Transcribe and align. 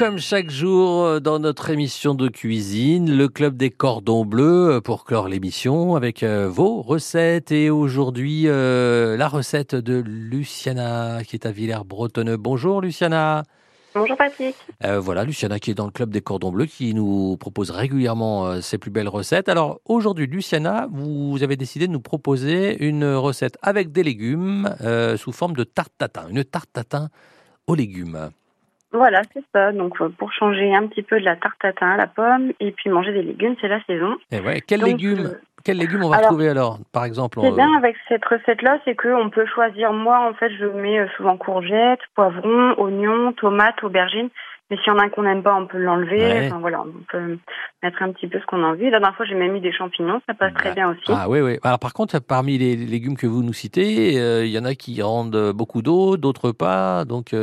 comme 0.00 0.18
chaque 0.18 0.48
jour 0.48 1.04
euh, 1.04 1.20
dans 1.20 1.38
notre 1.38 1.68
émission 1.68 2.14
de 2.14 2.28
cuisine, 2.28 3.14
le 3.14 3.28
club 3.28 3.58
des 3.58 3.68
cordons 3.68 4.24
bleus 4.24 4.76
euh, 4.76 4.80
pour 4.80 5.04
clore 5.04 5.28
l'émission 5.28 5.94
avec 5.94 6.22
euh, 6.22 6.48
vos 6.48 6.80
recettes. 6.80 7.52
Et 7.52 7.68
aujourd'hui, 7.68 8.44
la 8.44 9.28
recette 9.28 9.74
de 9.74 10.02
Luciana 10.02 11.22
qui 11.22 11.36
est 11.36 11.44
à 11.44 11.50
Villers-Bretonneux. 11.50 12.38
Bonjour 12.38 12.80
Luciana. 12.80 13.42
Bonjour 13.94 14.16
Patrick. 14.16 14.56
voilà, 14.80 15.24
Luciana 15.24 15.58
qui 15.58 15.70
est 15.70 15.74
dans 15.74 15.84
le 15.84 15.90
club 15.90 16.08
des 16.08 16.22
cordons 16.22 16.50
bleus 16.50 16.64
qui 16.64 16.94
nous 16.94 17.36
propose 17.36 17.70
régulièrement 17.70 18.62
ses 18.62 18.78
plus 18.78 18.90
belles 18.90 19.08
recettes. 19.08 19.50
Alors 19.50 19.80
aujourd'hui, 19.84 20.26
Luciana, 20.26 20.88
vous 20.90 21.42
avez 21.42 21.58
décidé 21.58 21.86
de 21.86 21.92
nous 21.92 22.00
proposer 22.00 22.82
une 22.82 23.04
recette 23.04 23.58
avec 23.60 23.92
des 23.92 24.02
légumes 24.02 24.74
sous 25.18 25.32
forme 25.32 25.54
de 25.54 25.64
tarte 25.64 25.92
tatin. 25.98 26.26
Une 26.30 26.42
tarte 26.42 26.72
tatin 26.72 27.10
aux 27.66 27.74
légumes. 27.74 28.30
Voilà, 28.92 29.22
c'est 29.32 29.44
ça. 29.54 29.72
Donc, 29.72 30.00
euh, 30.00 30.08
pour 30.08 30.32
changer 30.32 30.74
un 30.74 30.86
petit 30.86 31.02
peu 31.02 31.20
de 31.20 31.24
la 31.24 31.36
tarte 31.36 31.58
tatin 31.60 31.90
à 31.90 31.96
la 31.96 32.06
pomme 32.08 32.52
et 32.58 32.72
puis 32.72 32.90
manger 32.90 33.12
des 33.12 33.22
légumes, 33.22 33.54
c'est 33.60 33.68
la 33.68 33.82
saison. 33.84 34.16
Et 34.32 34.38
eh 34.38 34.40
ouais, 34.40 34.60
quels 34.60 34.82
légumes 34.82 35.26
euh, 35.26 35.40
quels 35.62 35.76
légumes 35.76 36.04
on 36.04 36.08
va 36.08 36.18
trouver 36.18 36.48
alors, 36.48 36.78
par 36.90 37.04
exemple 37.04 37.38
C'est 37.42 37.54
bien 37.54 37.72
avec 37.74 37.94
cette 38.08 38.24
recette-là, 38.24 38.78
c'est 38.84 38.96
qu'on 38.96 39.30
peut 39.30 39.46
choisir. 39.46 39.92
Moi, 39.92 40.18
en 40.28 40.34
fait, 40.34 40.50
je 40.58 40.64
mets 40.64 40.98
euh, 40.98 41.06
souvent 41.16 41.36
courgettes, 41.36 42.00
poivrons, 42.16 42.74
oignons, 42.78 43.32
tomates, 43.34 43.82
aubergines. 43.84 44.30
Mais 44.70 44.76
s'il 44.78 44.86
y 44.86 44.90
en 44.90 44.98
a 44.98 45.04
un 45.04 45.08
qu'on 45.08 45.24
n'aime 45.24 45.42
pas, 45.42 45.54
on 45.54 45.66
peut 45.66 45.78
l'enlever. 45.78 46.46
Enfin, 46.46 46.58
voilà, 46.60 46.80
on 46.80 47.02
peut 47.10 47.38
mettre 47.82 48.02
un 48.02 48.12
petit 48.12 48.28
peu 48.28 48.38
ce 48.40 48.46
qu'on 48.46 48.62
a 48.62 48.68
envie. 48.68 48.84
La 48.84 49.00
dernière 49.00 49.16
fois, 49.16 49.26
j'ai 49.26 49.34
même 49.34 49.52
mis 49.52 49.60
des 49.60 49.72
champignons, 49.72 50.20
ça 50.28 50.34
passe 50.34 50.54
très 50.54 50.72
bien 50.72 50.90
aussi. 50.90 51.02
Ah 51.08 51.28
oui, 51.28 51.40
oui. 51.40 51.58
Alors 51.64 51.80
par 51.80 51.92
contre, 51.92 52.20
parmi 52.20 52.56
les 52.56 52.76
légumes 52.76 53.16
que 53.16 53.26
vous 53.26 53.42
nous 53.42 53.52
citez, 53.52 54.14
il 54.44 54.50
y 54.50 54.58
en 54.58 54.64
a 54.64 54.74
qui 54.74 55.02
rendent 55.02 55.52
beaucoup 55.52 55.82
d'eau, 55.82 56.16
d'autres 56.16 56.52
pas. 56.52 57.04
Donc, 57.04 57.34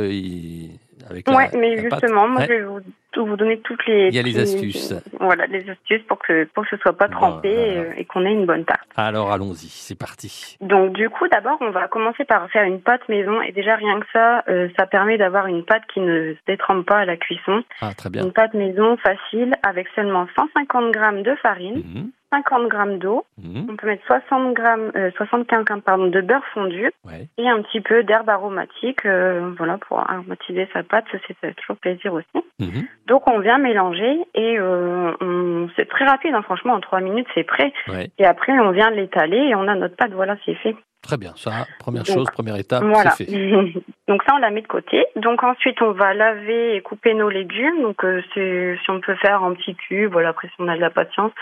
oui, 1.10 1.44
mais 1.54 1.80
justement, 1.82 2.28
moi, 2.28 2.42
je 2.42 2.48
vais 2.48 2.62
vous, 2.62 2.80
vous, 3.16 3.36
donner 3.36 3.58
toutes 3.60 3.84
les. 3.86 4.08
Il 4.08 4.14
y 4.14 4.18
a 4.18 4.22
les 4.22 4.38
astuces. 4.38 4.94
voilà, 5.20 5.46
les 5.46 5.68
astuces 5.68 6.02
pour 6.08 6.18
que 6.18 6.44
pour 6.54 6.64
que 6.64 6.70
ce 6.70 6.82
soit 6.82 6.96
pas 6.96 7.08
trempé 7.08 7.48
euh, 7.48 7.92
et, 7.96 8.04
qu'on 8.04 8.24
ait 8.24 8.32
une 8.32 8.46
bonne 8.46 8.64
tarte. 8.64 8.88
Alors 8.96 9.32
allons-y, 9.32 9.68
c'est 9.68 9.98
parti. 9.98 10.56
Donc 10.60 10.92
du 10.92 11.08
coup, 11.10 11.28
d'abord, 11.28 11.58
on 11.60 11.70
va 11.70 11.88
commencer 11.88 12.24
par 12.24 12.48
faire 12.50 12.64
une 12.64 12.80
pâte 12.80 13.08
maison 13.08 13.40
et 13.42 13.52
déjà 13.52 13.76
rien 13.76 14.00
que 14.00 14.06
ça, 14.12 14.44
euh, 14.48 14.68
ça 14.78 14.86
permet 14.86 15.18
d'avoir 15.18 15.46
une 15.46 15.64
pâte 15.64 15.82
qui 15.92 16.00
ne 16.00 16.34
se 16.34 16.38
détrempe 16.46 16.86
pas 16.86 16.98
à 16.98 17.04
la 17.04 17.16
cuisson. 17.16 17.62
Ah 17.80 17.94
très 17.94 18.10
bien. 18.10 18.24
Une 18.24 18.32
pâte 18.32 18.54
maison 18.54 18.96
facile 18.98 19.54
avec 19.62 19.88
seulement 19.94 20.26
150 20.36 20.92
grammes 20.92 21.22
de 21.22 21.34
farine. 21.36 21.82
Mhm. 21.84 22.10
50 22.30 22.68
grammes 22.68 22.98
d'eau. 22.98 23.24
Mhm. 23.38 23.68
On 23.70 23.76
peut 23.76 23.86
mettre 23.86 24.04
60 24.06 24.54
grammes, 24.54 24.92
75 25.16 25.64
grammes 25.64 25.82
pardon, 25.82 26.08
de 26.08 26.20
beurre 26.20 26.44
fondu 26.52 26.90
et 27.38 27.48
un 27.48 27.62
petit 27.62 27.80
peu 27.80 28.02
d'herbe 28.02 28.28
aromatique, 28.28 29.04
euh, 29.06 29.52
voilà, 29.56 29.78
pour 29.78 29.98
aromatiser 29.98 30.68
sa 30.72 30.82
pâte. 30.82 31.06
Ça, 31.10 31.18
c'est 31.26 31.54
toujours 31.56 31.76
plaisir 31.76 32.12
aussi. 32.12 32.44
Mhm. 32.58 32.86
Donc, 33.08 33.28
on 33.28 33.40
vient 33.40 33.58
mélanger 33.58 34.18
et 34.34 34.58
euh, 34.58 35.66
c'est 35.76 35.88
très 35.88 36.04
rapide, 36.04 36.34
hein, 36.34 36.42
franchement, 36.42 36.74
en 36.74 36.80
3 36.80 37.00
minutes, 37.00 37.26
c'est 37.34 37.44
prêt. 37.44 37.72
Et 38.18 38.26
après, 38.26 38.52
on 38.52 38.70
vient 38.70 38.90
l'étaler 38.90 39.38
et 39.38 39.54
on 39.54 39.66
a 39.66 39.74
notre 39.74 39.96
pâte. 39.96 40.12
Voilà, 40.12 40.36
c'est 40.44 40.54
fait. 40.54 40.76
Très 41.02 41.16
bien, 41.16 41.32
ça, 41.36 41.66
première 41.78 42.04
chose, 42.04 42.28
première 42.30 42.56
étape, 42.56 42.84
c'est 43.16 43.24
fait. 43.24 43.32
Donc 44.08 44.22
ça, 44.24 44.34
on 44.34 44.38
la 44.38 44.50
met 44.50 44.62
de 44.62 44.66
côté. 44.66 45.06
Donc 45.16 45.42
ensuite, 45.42 45.80
on 45.80 45.92
va 45.92 46.12
laver 46.12 46.76
et 46.76 46.80
couper 46.82 47.14
nos 47.14 47.30
légumes. 47.30 47.82
Donc 47.82 48.04
euh, 48.04 48.20
si 48.34 48.90
on 48.90 49.00
peut 49.00 49.14
faire 49.14 49.42
en 49.42 49.54
petits 49.54 49.76
cubes, 49.76 50.12
voilà, 50.12 50.30
après 50.30 50.48
si 50.48 50.54
on 50.58 50.68
a 50.68 50.76
de 50.76 50.80
la 50.80 50.90
patience, 50.90 51.32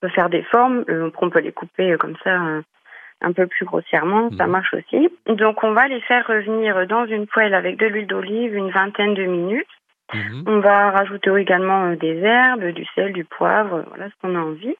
peut 0.00 0.10
faire 0.10 0.28
des 0.28 0.42
formes. 0.42 0.84
Euh, 0.88 1.10
on 1.20 1.30
peut 1.30 1.40
les 1.40 1.52
couper 1.52 1.96
comme 1.98 2.16
ça 2.22 2.38
un 3.20 3.32
peu 3.32 3.46
plus 3.46 3.64
grossièrement, 3.64 4.30
ça 4.36 4.46
mhm. 4.46 4.52
marche 4.52 4.74
aussi. 4.74 5.08
Donc 5.26 5.64
on 5.64 5.72
va 5.72 5.88
les 5.88 6.00
faire 6.02 6.26
revenir 6.26 6.86
dans 6.86 7.06
une 7.06 7.26
poêle 7.26 7.54
avec 7.54 7.76
de 7.76 7.86
l'huile 7.86 8.06
d'olive 8.06 8.54
une 8.54 8.70
vingtaine 8.70 9.14
de 9.14 9.24
minutes. 9.24 9.66
Mhm. 10.14 10.44
On 10.46 10.60
va 10.60 10.90
rajouter 10.90 11.30
également 11.36 11.92
des 11.92 12.18
herbes, 12.18 12.64
du 12.64 12.86
sel, 12.94 13.12
du 13.12 13.24
poivre, 13.24 13.84
voilà 13.88 14.08
ce 14.08 14.14
qu'on 14.20 14.34
a 14.34 14.40
envie. 14.40 14.74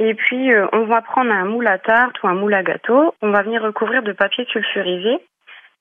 Et 0.00 0.14
puis 0.14 0.50
on 0.72 0.84
va 0.84 1.02
prendre 1.02 1.32
un 1.32 1.44
moule 1.44 1.66
à 1.66 1.78
tarte 1.78 2.22
ou 2.22 2.28
un 2.28 2.34
moule 2.34 2.54
à 2.54 2.62
gâteau. 2.62 3.14
On 3.20 3.30
va 3.30 3.42
venir 3.42 3.62
recouvrir 3.62 4.02
de 4.02 4.12
papier 4.12 4.46
sulfurisé 4.46 5.18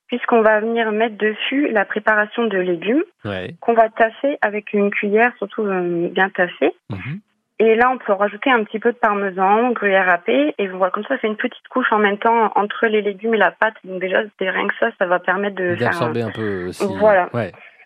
puisqu'on 0.07 0.41
va 0.41 0.59
venir 0.59 0.91
mettre 0.91 1.17
dessus 1.17 1.67
la 1.69 1.85
préparation 1.85 2.45
de 2.45 2.57
légumes 2.57 3.03
qu'on 3.59 3.73
va 3.73 3.89
tasser 3.89 4.37
avec 4.41 4.73
une 4.73 4.89
cuillère, 4.89 5.31
surtout 5.37 5.63
bien 6.11 6.29
tassée. 6.29 6.73
Mhm. 6.89 7.19
Et 7.59 7.75
là, 7.75 7.89
on 7.91 7.97
peut 7.97 8.13
rajouter 8.13 8.51
un 8.51 8.63
petit 8.63 8.79
peu 8.79 8.91
de 8.91 8.97
parmesan, 8.97 9.71
gruyère 9.71 10.05
râpé, 10.05 10.53
et 10.59 10.67
voilà, 10.67 10.91
comme 10.91 11.05
ça, 11.05 11.17
fait 11.17 11.27
une 11.27 11.35
petite 11.35 11.67
couche 11.69 11.91
en 11.91 11.97
même 11.97 12.19
temps 12.19 12.51
entre 12.55 12.85
les 12.85 13.01
légumes 13.01 13.33
et 13.33 13.37
la 13.37 13.51
pâte. 13.51 13.73
Donc 13.83 13.99
déjà, 13.99 14.21
c'est 14.37 14.49
rien 14.49 14.67
que 14.67 14.75
ça, 14.79 14.91
ça 14.99 15.07
va 15.07 15.19
permettre 15.19 15.55
de 15.55 15.75
d'absorber 15.75 16.21
un... 16.21 16.29
peu 16.29 16.67
aussi. 16.67 16.85
Voilà. 16.99 17.29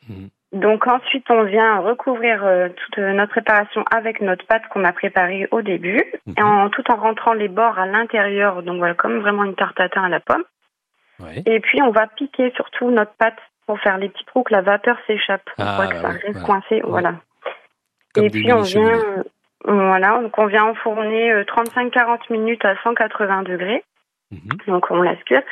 Mhm. 0.10 0.30
Donc 0.52 0.86
ensuite, 0.86 1.26
on 1.30 1.44
vient 1.44 1.80
recouvrir 1.80 2.44
euh, 2.44 2.68
toute 2.70 2.98
notre 2.98 3.32
préparation 3.32 3.86
avec 3.90 4.20
notre 4.20 4.46
pâte 4.46 4.68
qu'on 4.70 4.84
a 4.84 4.92
préparée 4.92 5.48
au 5.52 5.62
début, 5.62 6.04
mhm. 6.28 6.34
et 6.38 6.44
en, 6.44 6.70
tout 6.70 6.84
en 6.92 6.98
rentrant 6.98 7.34
les 7.34 7.48
bords 7.48 7.80
à 7.80 7.86
l'intérieur. 7.86 8.62
Donc 8.64 8.78
voilà, 8.78 8.94
comme 8.94 9.20
vraiment 9.20 9.46
une 9.46 9.56
tarte 9.56 9.78
tatin 9.78 10.04
à 10.04 10.10
la 10.10 10.20
pomme. 10.20 10.44
Et 11.46 11.60
puis 11.60 11.80
on 11.84 11.92
va 11.92 12.08
piquer 12.08 12.52
surtout 12.56 12.90
notre 12.90 13.14
pâte 13.14 13.38
pour 13.68 13.80
faire 13.80 14.00
les 14.00 14.10
petits 14.10 14.26
trous 14.26 14.42
que 14.42 14.54
la 14.54 14.62
vapeur 14.62 14.98
s'échappe, 15.06 15.44
pour 15.56 15.64
ah, 15.66 15.88
que 15.88 15.96
ça 15.98 16.08
reste 16.08 16.44
coincé. 16.44 16.82
Voilà. 16.84 17.14
et 18.18 18.30
puis 18.30 18.52
on 18.52 18.62
vient 18.62 19.24
voilà, 19.64 20.20
donc 20.22 20.38
on 20.38 20.48
vient 20.48 20.66
enfourner 20.66 21.44
35-40 21.44 22.00
euh, 22.00 22.18
minutes 22.32 22.66
à 22.66 22.76
180 22.82 23.44
degrés. 23.44 23.84
Mhm. 24.32 24.40
Donc 24.68 24.90
on 24.90 25.02
laisse 25.02 25.24
cuire. 25.26 25.44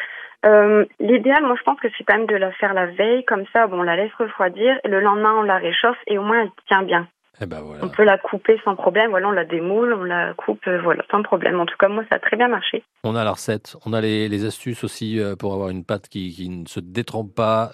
Euh, 0.45 0.85
L'idéal, 0.99 1.43
moi 1.43 1.55
je 1.57 1.63
pense 1.63 1.79
que 1.79 1.87
c'est 1.97 2.03
quand 2.03 2.17
même 2.17 2.27
de 2.27 2.35
la 2.35 2.51
faire 2.53 2.73
la 2.73 2.87
veille, 2.87 3.25
comme 3.25 3.43
ça, 3.51 3.67
bon, 3.67 3.79
on 3.79 3.83
la 3.83 3.95
laisse 3.95 4.13
refroidir, 4.17 4.79
et 4.83 4.87
le 4.87 5.01
lendemain 5.01 5.35
on 5.37 5.43
la 5.43 5.57
réchauffe 5.57 5.97
et 6.07 6.17
au 6.17 6.23
moins 6.23 6.41
elle 6.43 6.51
tient 6.67 6.83
bien. 6.83 7.07
Eh 7.41 7.45
ben 7.45 7.61
voilà. 7.61 7.85
On 7.85 7.89
peut 7.89 8.03
la 8.03 8.17
couper 8.17 8.59
sans 8.65 8.75
problème, 8.75 9.11
voilà, 9.11 9.29
on 9.29 9.31
la 9.31 9.45
démoule, 9.45 9.93
on 9.93 10.03
la 10.03 10.33
coupe, 10.33 10.67
euh, 10.67 10.81
voilà, 10.81 11.03
sans 11.09 11.23
problème. 11.23 11.59
En 11.59 11.65
tout 11.65 11.77
cas, 11.77 11.87
moi 11.87 12.03
ça 12.09 12.15
a 12.15 12.19
très 12.19 12.35
bien 12.35 12.49
marché. 12.49 12.83
On 13.05 13.15
a 13.15 13.23
la 13.23 13.31
recette, 13.31 13.77
on 13.85 13.93
a 13.93 14.01
les, 14.01 14.27
les 14.27 14.45
astuces 14.45 14.83
aussi 14.83 15.21
pour 15.39 15.53
avoir 15.53 15.69
une 15.69 15.85
pâte 15.85 16.09
qui, 16.09 16.33
qui 16.33 16.49
ne 16.49 16.65
se 16.67 16.81
détrempe 16.81 17.33
pas. 17.33 17.71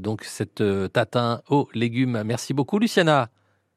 donc 0.00 0.22
cette 0.24 0.62
tatin 0.92 1.40
aux 1.48 1.68
légumes. 1.74 2.22
Merci 2.24 2.52
beaucoup 2.52 2.78
Luciana. 2.78 3.28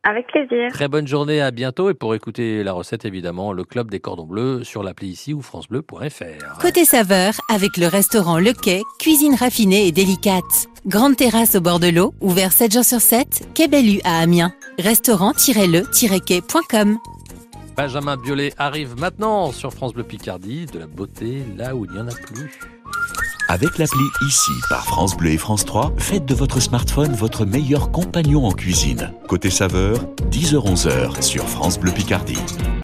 Avec 0.03 0.27
plaisir. 0.27 0.71
Très 0.71 0.87
bonne 0.87 1.07
journée, 1.07 1.41
à 1.41 1.51
bientôt. 1.51 1.89
Et 1.89 1.93
pour 1.93 2.15
écouter 2.15 2.63
la 2.63 2.71
recette, 2.71 3.03
évidemment, 3.03 3.51
le 3.51 3.65
Club 3.65 3.91
des 3.91 3.99
Cordons 3.99 4.25
Bleus 4.25 4.63
sur 4.63 4.81
l'appli 4.81 5.09
ici 5.09 5.33
ou 5.33 5.41
francebleu.fr. 5.41 6.59
Côté 6.61 6.85
saveur, 6.85 7.33
avec 7.49 7.75
le 7.75 7.87
restaurant 7.87 8.39
Le 8.39 8.53
Quai, 8.53 8.83
cuisine 8.97 9.35
raffinée 9.35 9.87
et 9.87 9.91
délicate. 9.91 10.67
Grande 10.85 11.17
terrasse 11.17 11.55
au 11.55 11.61
bord 11.61 11.81
de 11.81 11.89
l'eau, 11.89 12.13
ouvert 12.21 12.53
7 12.53 12.71
jours 12.71 12.85
sur 12.85 13.01
7, 13.01 13.49
Quai 13.53 13.67
Bellu 13.67 13.99
à 14.05 14.19
Amiens. 14.19 14.53
Restaurant-le-quai.com 14.79 16.97
Benjamin 17.75 18.15
Biolay 18.17 18.53
arrive 18.57 18.97
maintenant 18.99 19.51
sur 19.51 19.71
France 19.71 19.93
Bleu 19.93 20.03
Picardie, 20.03 20.65
de 20.65 20.79
la 20.79 20.87
beauté 20.87 21.43
là 21.57 21.75
où 21.75 21.85
il 21.85 21.91
n'y 21.91 21.99
en 21.99 22.07
a 22.07 22.13
plus. 22.13 22.49
Avec 23.51 23.79
l'appli 23.79 24.05
Ici 24.27 24.51
par 24.69 24.85
France 24.85 25.17
Bleu 25.17 25.31
et 25.31 25.37
France 25.39 25.65
3, 25.65 25.93
faites 25.97 26.23
de 26.23 26.35
votre 26.35 26.59
smartphone 26.59 27.13
votre 27.13 27.45
meilleur 27.45 27.91
compagnon 27.91 28.45
en 28.45 28.51
cuisine. 28.51 29.11
Côté 29.27 29.49
saveur, 29.49 29.97
10h-11h 30.29 31.23
sur 31.23 31.49
France 31.49 31.79
Bleu 31.79 31.91
Picardie. 31.91 32.37